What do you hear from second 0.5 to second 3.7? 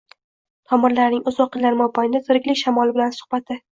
tomirlarning uzoq yillar mobaynida tiriklik shamoli bilan suhbati